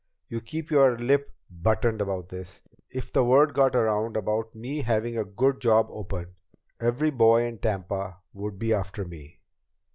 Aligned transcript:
You 0.29 0.41
keep 0.41 0.71
your 0.71 0.97
lip 0.97 1.29
buttoned 1.47 2.01
about 2.01 2.29
this. 2.29 2.61
If 2.89 3.13
the 3.13 3.23
word 3.23 3.53
got 3.53 3.75
around 3.75 4.17
about 4.17 4.55
me 4.55 4.81
having 4.81 5.15
a 5.15 5.23
good 5.23 5.59
job 5.61 5.89
open, 5.91 6.33
every 6.79 7.11
boy 7.11 7.43
in 7.45 7.59
Tampa 7.59 8.17
would 8.33 8.57
be 8.57 8.73
after 8.73 9.05
me. 9.05 9.41